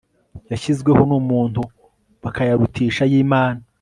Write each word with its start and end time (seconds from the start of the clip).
yashyizweho 0.51 1.01
numuntu 1.09 1.61
bakayarutisha 2.23 3.01
ayImana 3.07 3.61